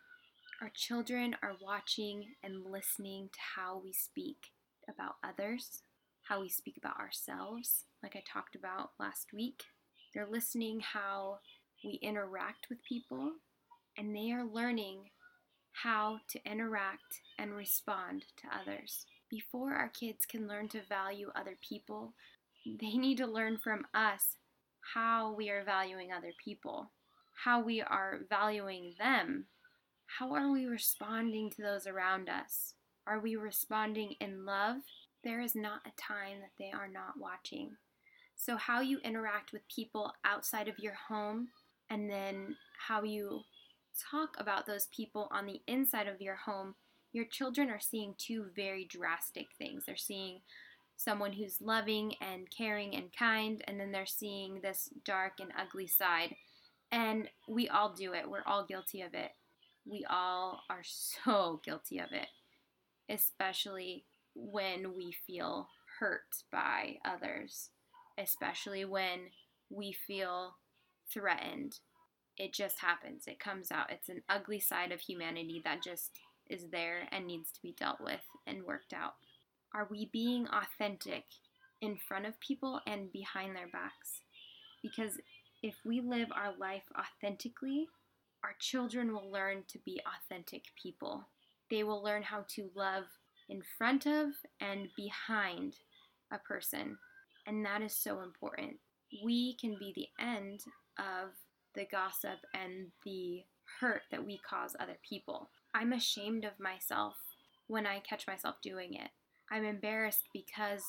Our 0.62 0.72
children 0.76 1.38
are 1.42 1.56
watching 1.62 2.26
and 2.44 2.66
listening 2.70 3.30
to 3.32 3.40
how 3.56 3.80
we 3.82 3.94
speak 3.94 4.52
about 4.90 5.16
others, 5.24 5.84
how 6.24 6.42
we 6.42 6.50
speak 6.50 6.76
about 6.78 7.00
ourselves, 7.00 7.86
like 8.04 8.18
I 8.18 8.24
talked 8.28 8.58
about 8.58 8.90
last 9.00 9.28
week. 9.34 9.64
They're 10.14 10.28
listening 10.30 10.82
how 10.82 11.40
we 11.82 11.94
interact 12.02 12.68
with 12.70 12.84
people, 12.84 13.36
and 13.98 14.16
they 14.16 14.32
are 14.32 14.46
learning 14.46 15.10
how 15.74 16.20
to 16.30 16.40
interact 16.50 17.22
and 17.38 17.54
respond 17.54 18.26
to 18.38 18.48
others. 18.56 19.06
Before 19.30 19.74
our 19.74 19.90
kids 19.90 20.26
can 20.26 20.48
learn 20.48 20.70
to 20.70 20.82
value 20.84 21.32
other 21.36 21.58
people, 21.68 22.14
they 22.66 22.98
need 22.98 23.18
to 23.18 23.28
learn 23.28 23.58
from 23.58 23.86
us 23.94 24.38
how 24.94 25.34
we 25.34 25.50
are 25.50 25.64
valuing 25.64 26.12
other 26.12 26.34
people, 26.44 26.92
how 27.44 27.62
we 27.62 27.82
are 27.82 28.20
valuing 28.30 28.94
them. 29.00 29.46
How 30.20 30.34
are 30.34 30.52
we 30.52 30.66
responding 30.66 31.50
to 31.52 31.62
those 31.64 31.88
around 31.88 32.30
us? 32.30 32.76
Are 33.08 33.20
we 33.20 33.36
responding 33.36 34.16
in 34.22 34.46
love? 34.46 34.78
There 35.24 35.42
is 35.42 35.56
not 35.56 35.82
a 35.86 36.02
time 36.02 36.40
that 36.42 36.52
they 36.60 36.72
are 36.72 36.88
not 36.88 37.18
watching. 37.18 37.72
So, 38.36 38.58
how 38.58 38.82
you 38.82 39.00
interact 39.00 39.54
with 39.54 39.68
people 39.74 40.14
outside 40.26 40.68
of 40.68 40.80
your 40.80 40.94
home, 40.94 41.50
and 41.90 42.10
then 42.10 42.56
how 42.88 43.04
you 43.04 43.42
talk 44.12 44.36
about 44.40 44.66
those 44.66 44.88
people 44.88 45.28
on 45.32 45.46
the 45.46 45.62
inside 45.68 46.08
of 46.08 46.22
your 46.22 46.36
home, 46.36 46.76
your 47.12 47.26
children 47.26 47.70
are 47.70 47.80
seeing 47.80 48.16
two 48.18 48.48
very 48.56 48.86
drastic 48.86 49.48
things. 49.58 49.84
They're 49.86 49.96
seeing 49.96 50.42
someone 50.98 51.34
who's 51.34 51.62
loving 51.62 52.16
and 52.22 52.50
caring 52.50 52.96
and 52.96 53.12
kind, 53.18 53.64
and 53.68 53.80
then 53.80 53.92
they're 53.92 54.06
seeing 54.06 54.62
this 54.62 54.90
dark 55.06 55.34
and 55.40 55.52
ugly 55.58 55.88
side. 55.88 56.36
And 56.92 57.30
we 57.48 57.68
all 57.70 57.94
do 57.94 58.14
it, 58.14 58.30
we're 58.30 58.44
all 58.46 58.66
guilty 58.66 59.02
of 59.02 59.14
it. 59.14 59.32
We 59.86 60.06
all 60.10 60.62
are 60.70 60.84
so 60.84 61.60
guilty 61.66 62.00
of 62.00 62.12
it, 62.12 62.28
especially 63.10 64.06
when 64.36 64.96
we 64.96 65.16
feel 65.26 65.70
hurt 66.00 66.44
by 66.52 66.98
others, 67.06 67.70
especially 68.18 68.86
when 68.86 69.20
we 69.70 69.92
feel 69.92 70.56
threatened. 71.12 71.80
It 72.38 72.54
just 72.54 72.80
happens, 72.80 73.28
it 73.28 73.40
comes 73.40 73.72
out. 73.72 73.92
It's 73.92 74.10
an 74.10 74.24
ugly 74.28 74.60
side 74.60 74.92
of 74.92 75.00
humanity 75.00 75.62
that 75.64 75.84
just 75.84 76.20
is 76.50 76.66
there 76.72 77.08
and 77.12 77.26
needs 77.26 77.52
to 77.52 77.62
be 77.62 77.76
dealt 77.78 78.02
with 78.02 78.22
and 78.48 78.64
worked 78.64 78.94
out. 78.94 79.14
Are 79.76 79.88
we 79.90 80.10
being 80.12 80.48
authentic 80.48 81.24
in 81.82 81.98
front 81.98 82.26
of 82.26 82.40
people 82.40 82.80
and 82.86 83.12
behind 83.12 83.56
their 83.56 83.68
backs? 83.68 84.22
Because 84.82 85.20
if 85.62 85.76
we 85.86 86.02
live 86.02 86.30
our 86.32 86.54
life 86.60 86.84
authentically, 86.98 87.88
our 88.44 88.56
children 88.60 89.14
will 89.14 89.32
learn 89.32 89.64
to 89.70 89.80
be 89.86 90.02
authentic 90.06 90.64
people. 90.82 91.28
They 91.72 91.84
will 91.84 92.04
learn 92.04 92.24
how 92.24 92.46
to 92.56 92.70
love 92.76 93.06
in 93.50 93.62
front 93.78 94.06
of 94.06 94.32
and 94.60 94.90
behind 94.98 95.76
a 96.32 96.40
person. 96.40 96.98
And 97.48 97.66
that 97.66 97.82
is 97.82 97.96
so 97.96 98.22
important. 98.22 98.78
We 99.24 99.56
can 99.56 99.78
be 99.80 99.94
the 99.96 100.24
end 100.24 100.62
of 100.98 101.30
the 101.76 101.86
gossip 101.86 102.40
and 102.54 102.88
the 103.06 103.44
hurt 103.80 104.04
that 104.12 104.26
we 104.26 104.40
cause 104.48 104.76
other 104.80 104.98
people. 105.08 105.50
I'm 105.74 105.94
ashamed 105.94 106.46
of 106.46 106.60
myself 106.60 107.16
when 107.68 107.86
I 107.88 108.00
catch 108.00 108.28
myself 108.28 108.56
doing 108.62 108.94
it. 108.94 109.10
I'm 109.52 109.66
embarrassed 109.66 110.26
because 110.34 110.84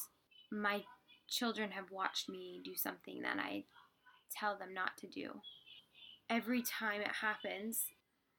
my 0.51 0.83
children 1.29 1.71
have 1.71 1.91
watched 1.91 2.29
me 2.29 2.61
do 2.65 2.75
something 2.77 3.23
that 3.23 3.39
I 3.39 3.65
tell 4.35 4.57
them 4.57 4.75
not 4.75 4.97
to 4.99 5.07
do. 5.07 5.41
Every 6.29 6.63
time 6.63 7.01
it 7.01 7.17
happens, 7.21 7.87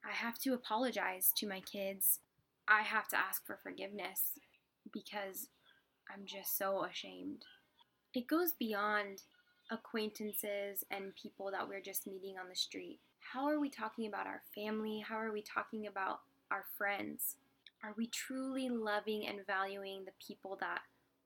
I 0.04 0.12
have 0.12 0.38
to 0.40 0.54
apologize 0.54 1.32
to 1.36 1.48
my 1.48 1.60
kids. 1.60 2.20
I 2.68 2.82
have 2.82 3.08
to 3.08 3.18
ask 3.18 3.44
for 3.46 3.58
forgiveness 3.62 4.38
because 4.92 5.48
I'm 6.12 6.24
just 6.26 6.56
so 6.56 6.84
ashamed. 6.84 7.44
It 8.14 8.26
goes 8.26 8.52
beyond 8.58 9.22
acquaintances 9.70 10.84
and 10.90 11.14
people 11.14 11.50
that 11.50 11.68
we're 11.68 11.80
just 11.80 12.06
meeting 12.06 12.36
on 12.38 12.48
the 12.48 12.56
street. 12.56 13.00
How 13.20 13.48
are 13.48 13.60
we 13.60 13.68
talking 13.68 14.06
about 14.06 14.26
our 14.26 14.42
family? 14.54 15.04
How 15.06 15.16
are 15.16 15.32
we 15.32 15.42
talking 15.42 15.86
about 15.86 16.20
our 16.50 16.64
friends? 16.78 17.36
Are 17.82 17.94
we 17.96 18.06
truly 18.06 18.68
loving 18.68 19.26
and 19.26 19.46
valuing 19.46 20.04
the 20.04 20.12
people 20.24 20.56
that 20.60 20.80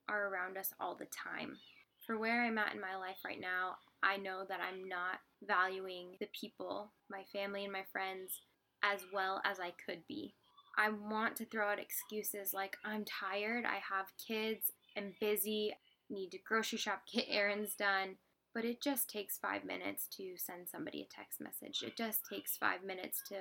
are 0.08 0.28
around 0.28 0.56
us 0.56 0.72
all 0.80 0.94
the 0.94 1.06
time? 1.06 1.58
For 2.06 2.18
where 2.18 2.42
I'm 2.42 2.58
at 2.58 2.74
in 2.74 2.80
my 2.80 2.96
life 2.96 3.18
right 3.24 3.40
now, 3.40 3.76
I 4.02 4.16
know 4.16 4.44
that 4.48 4.60
I'm 4.60 4.88
not 4.88 5.20
valuing 5.46 6.16
the 6.18 6.28
people, 6.38 6.90
my 7.10 7.22
family 7.32 7.64
and 7.64 7.72
my 7.72 7.84
friends, 7.92 8.40
as 8.82 9.00
well 9.12 9.40
as 9.44 9.60
I 9.60 9.72
could 9.86 10.00
be. 10.08 10.34
I 10.78 10.88
want 10.88 11.36
to 11.36 11.44
throw 11.44 11.68
out 11.68 11.78
excuses 11.78 12.54
like 12.54 12.76
I'm 12.84 13.04
tired, 13.04 13.64
I 13.66 13.80
have 13.88 14.06
kids, 14.26 14.72
I'm 14.96 15.12
busy, 15.20 15.74
need 16.08 16.30
to 16.30 16.38
grocery 16.38 16.78
shop, 16.78 17.02
get 17.12 17.26
errands 17.28 17.74
done. 17.74 18.16
But 18.54 18.64
it 18.64 18.82
just 18.82 19.08
takes 19.08 19.38
five 19.38 19.64
minutes 19.64 20.08
to 20.16 20.34
send 20.36 20.68
somebody 20.68 21.02
a 21.02 21.14
text 21.14 21.40
message. 21.40 21.82
It 21.86 21.96
just 21.96 22.20
takes 22.28 22.56
five 22.56 22.82
minutes 22.84 23.22
to 23.28 23.36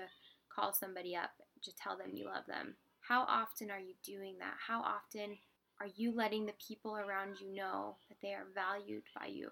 call 0.54 0.74
somebody 0.74 1.16
up 1.16 1.32
to 1.64 1.76
tell 1.76 1.98
them 1.98 2.12
you 2.14 2.26
love 2.26 2.46
them. 2.48 2.76
How 3.02 3.22
often 3.22 3.72
are 3.72 3.80
you 3.80 3.96
doing 4.04 4.36
that? 4.40 4.56
How 4.68 4.82
often 4.82 5.38
are 5.80 5.90
you 5.96 6.14
letting 6.14 6.46
the 6.46 6.54
people 6.66 6.98
around 6.98 7.40
you 7.40 7.54
know 7.56 7.96
that 8.08 8.18
they 8.22 8.34
are 8.34 8.48
valued 8.54 9.04
by 9.20 9.28
you? 9.28 9.50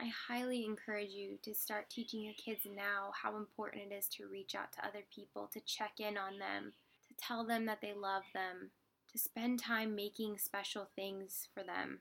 I 0.00 0.10
highly 0.28 0.64
encourage 0.64 1.10
you 1.10 1.38
to 1.42 1.54
start 1.54 1.88
teaching 1.88 2.22
your 2.22 2.34
kids 2.34 2.60
now 2.66 3.12
how 3.20 3.36
important 3.36 3.90
it 3.90 3.94
is 3.94 4.08
to 4.08 4.28
reach 4.28 4.54
out 4.54 4.72
to 4.72 4.86
other 4.86 5.04
people, 5.14 5.48
to 5.52 5.60
check 5.60 5.92
in 5.98 6.18
on 6.18 6.38
them, 6.38 6.72
to 7.08 7.14
tell 7.18 7.46
them 7.46 7.64
that 7.66 7.80
they 7.80 7.94
love 7.94 8.22
them, 8.34 8.70
to 9.12 9.18
spend 9.18 9.58
time 9.58 9.94
making 9.94 10.36
special 10.38 10.88
things 10.94 11.48
for 11.54 11.62
them. 11.62 12.00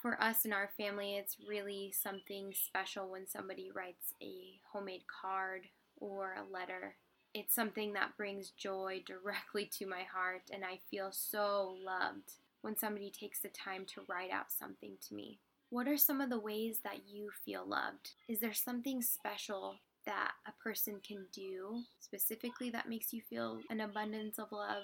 For 0.00 0.20
us 0.22 0.44
in 0.44 0.52
our 0.52 0.70
family, 0.76 1.16
it's 1.16 1.36
really 1.46 1.92
something 1.92 2.54
special 2.54 3.10
when 3.10 3.26
somebody 3.28 3.70
writes 3.74 4.14
a 4.22 4.58
homemade 4.72 5.04
card 5.06 5.66
or 5.98 6.34
a 6.34 6.52
letter 6.52 6.96
it's 7.34 7.54
something 7.54 7.92
that 7.92 8.16
brings 8.16 8.50
joy 8.50 9.02
directly 9.06 9.66
to 9.78 9.86
my 9.86 10.02
heart, 10.02 10.42
and 10.52 10.64
I 10.64 10.80
feel 10.90 11.10
so 11.12 11.76
loved 11.84 12.32
when 12.62 12.76
somebody 12.76 13.10
takes 13.10 13.40
the 13.40 13.48
time 13.48 13.84
to 13.86 14.02
write 14.08 14.30
out 14.30 14.50
something 14.50 14.96
to 15.08 15.14
me. 15.14 15.38
What 15.70 15.86
are 15.86 15.96
some 15.96 16.20
of 16.20 16.30
the 16.30 16.40
ways 16.40 16.78
that 16.82 17.08
you 17.08 17.30
feel 17.44 17.64
loved? 17.66 18.10
Is 18.28 18.40
there 18.40 18.52
something 18.52 19.02
special 19.02 19.76
that 20.06 20.32
a 20.46 20.62
person 20.62 21.00
can 21.06 21.26
do 21.32 21.82
specifically 22.00 22.70
that 22.70 22.88
makes 22.88 23.12
you 23.12 23.22
feel 23.22 23.60
an 23.70 23.80
abundance 23.80 24.38
of 24.38 24.50
love? 24.50 24.82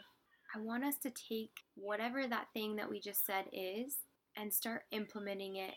I 0.55 0.61
want 0.61 0.85
us 0.85 0.97
to 0.99 1.11
take 1.11 1.51
whatever 1.75 2.29
that 2.29 2.47
thing 2.55 2.77
that 2.77 2.89
we 2.89 3.01
just 3.01 3.27
said 3.27 3.47
is 3.53 3.97
and 4.37 4.53
start 4.53 4.83
implementing 4.91 5.57
it. 5.57 5.75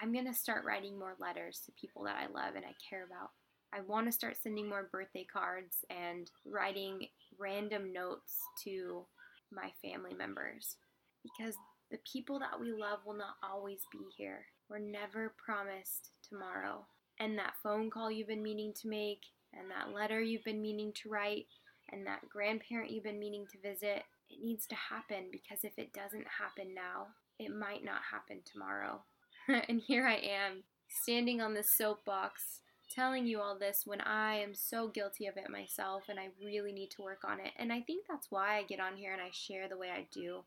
I'm 0.00 0.12
going 0.12 0.26
to 0.26 0.34
start 0.34 0.64
writing 0.64 0.98
more 0.98 1.16
letters 1.20 1.62
to 1.66 1.72
people 1.80 2.04
that 2.04 2.16
I 2.16 2.32
love 2.32 2.54
and 2.54 2.64
I 2.64 2.74
care 2.88 3.04
about. 3.04 3.30
I 3.74 3.80
want 3.80 4.06
to 4.06 4.12
start 4.12 4.36
sending 4.42 4.68
more 4.68 4.88
birthday 4.92 5.26
cards 5.30 5.78
and 5.90 6.30
writing 6.44 7.08
random 7.38 7.92
notes 7.92 8.36
to 8.64 9.06
my 9.50 9.70
family 9.82 10.14
members 10.14 10.76
because 11.22 11.54
the 11.90 11.98
people 12.10 12.38
that 12.38 12.58
we 12.58 12.72
love 12.72 13.00
will 13.06 13.16
not 13.16 13.36
always 13.42 13.80
be 13.90 13.98
here. 14.16 14.46
We're 14.68 14.78
never 14.78 15.34
promised 15.44 16.10
tomorrow. 16.28 16.86
And 17.20 17.38
that 17.38 17.54
phone 17.62 17.90
call 17.90 18.10
you've 18.10 18.28
been 18.28 18.42
meaning 18.42 18.72
to 18.80 18.88
make, 18.88 19.20
and 19.52 19.70
that 19.70 19.94
letter 19.94 20.20
you've 20.20 20.44
been 20.44 20.62
meaning 20.62 20.92
to 21.02 21.10
write, 21.10 21.46
and 21.92 22.06
that 22.06 22.28
grandparent 22.28 22.90
you've 22.90 23.04
been 23.04 23.18
meaning 23.20 23.46
to 23.52 23.68
visit, 23.68 24.02
it 24.30 24.42
needs 24.42 24.66
to 24.68 24.74
happen 24.74 25.28
because 25.30 25.58
if 25.62 25.74
it 25.76 25.92
doesn't 25.92 26.26
happen 26.26 26.74
now, 26.74 27.08
it 27.42 27.54
might 27.54 27.84
not 27.84 28.00
happen 28.10 28.40
tomorrow. 28.44 29.02
and 29.68 29.80
here 29.80 30.06
I 30.06 30.14
am, 30.14 30.64
standing 30.88 31.40
on 31.40 31.54
this 31.54 31.70
soapbox 31.70 32.60
telling 32.92 33.26
you 33.26 33.40
all 33.40 33.58
this 33.58 33.82
when 33.86 34.00
I 34.02 34.36
am 34.36 34.54
so 34.54 34.88
guilty 34.88 35.26
of 35.26 35.36
it 35.36 35.48
myself 35.50 36.04
and 36.08 36.18
I 36.20 36.28
really 36.44 36.72
need 36.72 36.90
to 36.92 37.02
work 37.02 37.20
on 37.24 37.40
it. 37.40 37.52
And 37.58 37.72
I 37.72 37.80
think 37.80 38.06
that's 38.08 38.30
why 38.30 38.56
I 38.56 38.64
get 38.64 38.80
on 38.80 38.96
here 38.96 39.12
and 39.12 39.22
I 39.22 39.30
share 39.32 39.68
the 39.68 39.78
way 39.78 39.88
I 39.90 40.06
do 40.12 40.44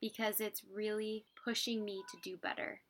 because 0.00 0.40
it's 0.40 0.62
really 0.72 1.24
pushing 1.44 1.84
me 1.84 2.02
to 2.10 2.16
do 2.22 2.36
better 2.36 2.80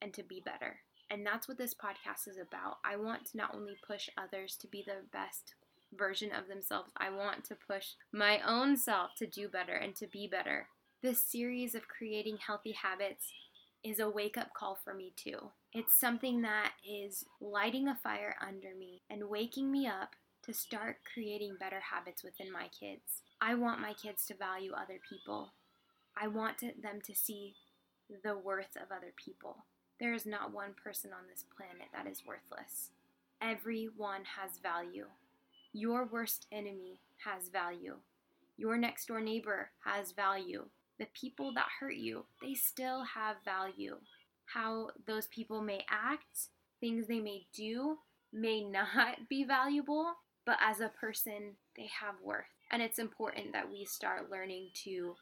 and 0.00 0.14
to 0.14 0.22
be 0.22 0.40
better. 0.44 0.76
And 1.10 1.26
that's 1.26 1.48
what 1.48 1.58
this 1.58 1.74
podcast 1.74 2.28
is 2.28 2.38
about. 2.38 2.78
I 2.84 2.96
want 2.96 3.26
to 3.26 3.36
not 3.36 3.54
only 3.54 3.74
push 3.86 4.08
others 4.16 4.56
to 4.60 4.66
be 4.66 4.82
the 4.86 5.06
best 5.12 5.54
version 5.94 6.30
of 6.32 6.48
themselves. 6.48 6.90
I 6.96 7.10
want 7.10 7.44
to 7.44 7.54
push 7.54 7.88
my 8.12 8.40
own 8.46 8.76
self 8.76 9.14
to 9.18 9.26
do 9.26 9.48
better 9.48 9.74
and 9.74 9.94
to 9.96 10.06
be 10.06 10.26
better. 10.26 10.68
This 11.02 11.20
series 11.20 11.74
of 11.74 11.88
creating 11.88 12.36
healthy 12.36 12.70
habits 12.70 13.32
is 13.82 13.98
a 13.98 14.08
wake 14.08 14.38
up 14.38 14.54
call 14.54 14.78
for 14.84 14.94
me, 14.94 15.12
too. 15.16 15.50
It's 15.72 15.98
something 15.98 16.42
that 16.42 16.74
is 16.88 17.24
lighting 17.40 17.88
a 17.88 17.96
fire 17.96 18.36
under 18.40 18.72
me 18.78 19.02
and 19.10 19.28
waking 19.28 19.72
me 19.72 19.88
up 19.88 20.14
to 20.44 20.54
start 20.54 20.98
creating 21.12 21.56
better 21.58 21.80
habits 21.80 22.22
within 22.22 22.52
my 22.52 22.68
kids. 22.68 23.22
I 23.40 23.56
want 23.56 23.80
my 23.80 23.94
kids 23.94 24.26
to 24.26 24.34
value 24.34 24.74
other 24.74 25.00
people. 25.10 25.50
I 26.16 26.28
want 26.28 26.58
to, 26.58 26.66
them 26.80 27.00
to 27.04 27.14
see 27.16 27.56
the 28.22 28.38
worth 28.38 28.76
of 28.76 28.96
other 28.96 29.12
people. 29.16 29.64
There 29.98 30.14
is 30.14 30.24
not 30.24 30.54
one 30.54 30.74
person 30.84 31.10
on 31.12 31.24
this 31.28 31.44
planet 31.56 31.88
that 31.92 32.08
is 32.08 32.22
worthless. 32.24 32.90
Everyone 33.40 34.22
has 34.38 34.58
value. 34.58 35.06
Your 35.72 36.04
worst 36.04 36.46
enemy 36.52 37.00
has 37.24 37.48
value. 37.48 37.96
Your 38.56 38.76
next 38.76 39.06
door 39.06 39.20
neighbor 39.20 39.70
has 39.84 40.12
value. 40.12 40.66
The 40.98 41.06
people 41.18 41.52
that 41.54 41.66
hurt 41.80 41.96
you, 41.96 42.24
they 42.40 42.54
still 42.54 43.04
have 43.04 43.36
value. 43.44 43.96
How 44.46 44.88
those 45.06 45.26
people 45.28 45.62
may 45.62 45.84
act, 45.90 46.48
things 46.80 47.06
they 47.06 47.20
may 47.20 47.46
do, 47.54 47.98
may 48.32 48.62
not 48.64 49.18
be 49.28 49.44
valuable, 49.44 50.14
but 50.44 50.58
as 50.60 50.80
a 50.80 50.92
person, 51.00 51.56
they 51.76 51.88
have 52.00 52.14
worth. 52.22 52.46
And 52.70 52.82
it's 52.82 52.98
important 52.98 53.52
that 53.52 53.70
we 53.70 53.84
start 53.84 54.30
learning 54.30 54.70
to 54.84 55.14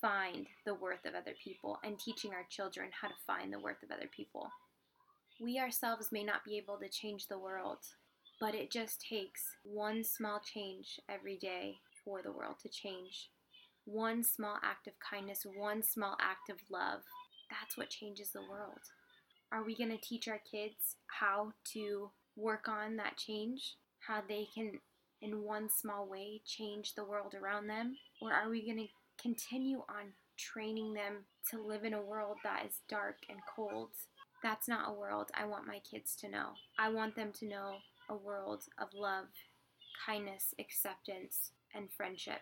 find 0.00 0.46
the 0.64 0.74
worth 0.74 1.04
of 1.06 1.14
other 1.14 1.34
people 1.42 1.78
and 1.82 1.98
teaching 1.98 2.32
our 2.32 2.46
children 2.50 2.90
how 3.00 3.08
to 3.08 3.14
find 3.26 3.52
the 3.52 3.58
worth 3.58 3.82
of 3.82 3.90
other 3.90 4.08
people. 4.14 4.50
We 5.40 5.58
ourselves 5.58 6.12
may 6.12 6.22
not 6.22 6.44
be 6.44 6.56
able 6.56 6.78
to 6.78 6.88
change 6.88 7.26
the 7.26 7.38
world, 7.38 7.78
but 8.40 8.54
it 8.54 8.70
just 8.70 9.04
takes 9.08 9.42
one 9.64 10.04
small 10.04 10.40
change 10.40 11.00
every 11.08 11.36
day 11.36 11.76
for 12.04 12.22
the 12.22 12.32
world 12.32 12.56
to 12.62 12.68
change. 12.68 13.30
One 13.84 14.22
small 14.22 14.56
act 14.62 14.86
of 14.86 14.94
kindness, 14.98 15.46
one 15.56 15.82
small 15.82 16.16
act 16.20 16.50
of 16.50 16.56
love. 16.70 17.02
That's 17.50 17.76
what 17.76 17.90
changes 17.90 18.30
the 18.30 18.42
world. 18.42 18.80
Are 19.52 19.62
we 19.62 19.76
going 19.76 19.90
to 19.90 19.98
teach 19.98 20.26
our 20.26 20.40
kids 20.50 20.96
how 21.06 21.52
to 21.74 22.10
work 22.36 22.68
on 22.68 22.96
that 22.96 23.16
change? 23.16 23.76
How 24.06 24.22
they 24.26 24.48
can, 24.54 24.80
in 25.20 25.42
one 25.42 25.68
small 25.68 26.06
way, 26.06 26.40
change 26.44 26.94
the 26.94 27.04
world 27.04 27.34
around 27.34 27.68
them? 27.68 27.96
Or 28.20 28.32
are 28.32 28.48
we 28.48 28.64
going 28.64 28.78
to 28.78 28.92
continue 29.22 29.78
on 29.88 30.12
training 30.36 30.94
them 30.94 31.24
to 31.50 31.60
live 31.60 31.84
in 31.84 31.94
a 31.94 32.02
world 32.02 32.38
that 32.44 32.64
is 32.66 32.80
dark 32.88 33.16
and 33.28 33.38
cold. 33.54 33.90
That's 34.42 34.68
not 34.68 34.88
a 34.88 34.92
world 34.92 35.30
I 35.34 35.46
want 35.46 35.66
my 35.66 35.80
kids 35.90 36.16
to 36.16 36.28
know. 36.28 36.50
I 36.78 36.90
want 36.90 37.16
them 37.16 37.32
to 37.40 37.48
know 37.48 37.76
a 38.08 38.16
world 38.16 38.64
of 38.78 38.88
love, 38.94 39.26
kindness, 40.04 40.54
acceptance, 40.58 41.52
and 41.74 41.88
friendship. 41.90 42.40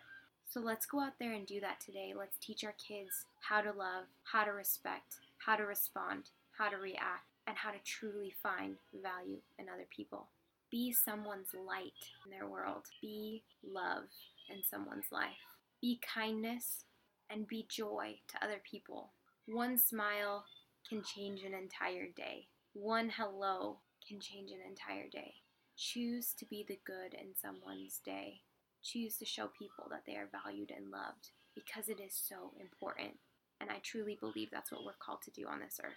So 0.53 0.61
let's 0.61 0.85
go 0.85 1.01
out 1.01 1.15
there 1.19 1.33
and 1.33 1.47
do 1.47 1.61
that 1.61 1.81
today. 1.81 2.13
Let's 2.15 2.37
teach 2.37 2.63
our 2.63 2.75
kids 2.75 3.25
how 3.41 3.63
to 3.63 3.71
love, 3.71 4.05
how 4.25 4.45
to 4.45 4.51
respect, 4.51 5.15
how 5.39 5.57
to 5.57 5.63
respond, 5.63 6.25
how 6.59 6.69
to 6.69 6.77
react, 6.77 7.25
and 7.47 7.57
how 7.57 7.71
to 7.71 7.79
truly 7.83 8.35
find 8.43 8.77
value 9.03 9.39
in 9.59 9.71
other 9.73 9.87
people. 9.89 10.27
Be 10.71 10.93
someone's 10.93 11.55
light 11.55 11.95
in 12.27 12.31
their 12.31 12.47
world. 12.47 12.85
Be 13.01 13.45
love 13.67 14.11
in 14.51 14.63
someone's 14.63 15.11
life. 15.11 15.57
Be 15.81 15.99
kindness 16.15 16.85
and 17.31 17.49
be 17.49 17.67
joy 17.71 18.17
to 18.29 18.45
other 18.45 18.61
people. 18.71 19.13
One 19.47 19.79
smile 19.79 20.45
can 20.87 21.03
change 21.03 21.45
an 21.45 21.55
entire 21.55 22.09
day. 22.15 22.49
One 22.75 23.09
hello 23.09 23.79
can 24.07 24.21
change 24.21 24.51
an 24.51 24.61
entire 24.69 25.09
day. 25.11 25.37
Choose 25.79 26.35
to 26.35 26.45
be 26.45 26.63
the 26.69 26.79
good 26.85 27.15
in 27.15 27.29
someone's 27.41 28.01
day 28.05 28.43
choose 28.83 29.17
to 29.19 29.25
show 29.25 29.49
people 29.59 29.87
that 29.91 30.03
they 30.07 30.15
are 30.15 30.29
valued 30.31 30.71
and 30.71 30.91
loved 30.91 31.31
because 31.55 31.89
it 31.89 32.01
is 32.01 32.15
so 32.15 32.53
important. 32.61 33.19
And 33.61 33.71
I 33.71 33.77
truly 33.83 34.19
believe 34.21 34.49
that's 34.51 34.73
what 34.73 34.85
we're 34.85 34.93
called 34.99 35.23
to 35.23 35.31
do 35.31 35.47
on 35.47 35.61
this 35.61 35.81
earth. 35.83 35.93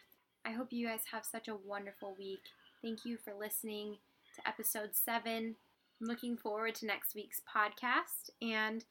I 0.45 0.51
hope 0.51 0.67
you 0.71 0.87
guys 0.87 1.01
have 1.11 1.25
such 1.25 1.47
a 1.47 1.55
wonderful 1.55 2.15
week. 2.17 2.41
Thank 2.83 3.05
you 3.05 3.17
for 3.17 3.33
listening 3.33 3.97
to 4.35 4.47
episode 4.47 4.91
seven. 4.93 5.55
I'm 6.01 6.07
looking 6.07 6.37
forward 6.37 6.75
to 6.75 6.85
next 6.85 7.15
week's 7.15 7.41
podcast 7.41 8.29
and 8.41 8.83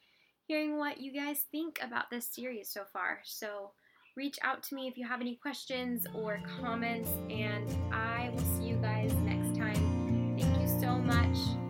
hearing 0.46 0.78
what 0.78 1.00
you 1.00 1.12
guys 1.12 1.44
think 1.50 1.78
about 1.82 2.10
this 2.10 2.26
series 2.26 2.70
so 2.70 2.82
far. 2.92 3.20
So 3.24 3.70
reach 4.16 4.38
out 4.42 4.62
to 4.64 4.74
me 4.74 4.88
if 4.88 4.96
you 4.96 5.06
have 5.06 5.20
any 5.20 5.36
questions 5.36 6.06
or 6.14 6.40
comments, 6.60 7.10
and 7.30 7.70
I 7.92 8.30
will 8.32 8.44
see 8.56 8.64
you 8.68 8.76
guys 8.76 9.12
next 9.14 9.56
time. 9.56 10.36
Thank 10.38 10.60
you 10.60 10.80
so 10.80 10.98
much. 10.98 11.63